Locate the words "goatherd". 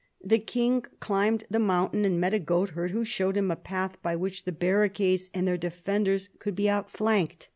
2.39-2.89